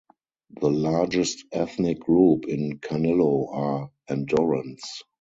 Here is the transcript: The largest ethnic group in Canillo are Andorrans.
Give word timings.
The 0.59 0.67
largest 0.71 1.45
ethnic 1.51 1.99
group 1.99 2.47
in 2.47 2.79
Canillo 2.79 3.53
are 3.55 3.91
Andorrans. 4.09 4.81